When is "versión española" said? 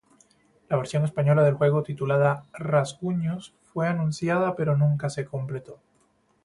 0.77-1.43